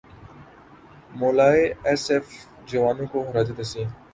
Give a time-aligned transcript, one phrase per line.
[1.19, 2.27] مولا A S F
[2.69, 3.87] جوانوں کو خراج تحسین